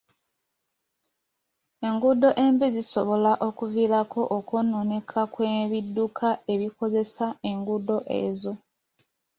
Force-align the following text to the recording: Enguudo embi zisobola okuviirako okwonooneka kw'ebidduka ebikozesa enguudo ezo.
Enguudo 1.87 2.29
embi 2.45 2.67
zisobola 2.75 3.31
okuviirako 3.47 4.21
okwonooneka 4.37 5.19
kw'ebidduka 5.33 6.27
ebikozesa 6.53 7.25
enguudo 7.49 7.97
ezo. 8.21 8.53